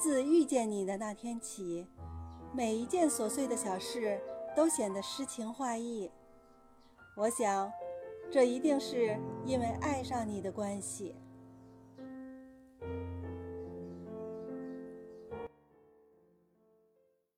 [0.00, 1.86] 自遇见你的那天起
[2.54, 4.18] 每一件琐碎的小事
[4.56, 6.10] 都显得诗情画意。
[7.14, 7.70] 我想
[8.30, 11.14] 这一定是因为爱上你的关系。